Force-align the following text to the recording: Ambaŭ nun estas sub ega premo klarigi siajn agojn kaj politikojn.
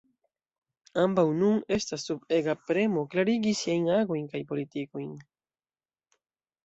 Ambaŭ 1.01 1.25
nun 1.41 1.59
estas 1.77 2.07
sub 2.09 2.25
ega 2.39 2.57
premo 2.69 3.05
klarigi 3.13 3.53
siajn 3.63 3.93
agojn 4.01 4.27
kaj 4.33 4.45
politikojn. 4.53 5.17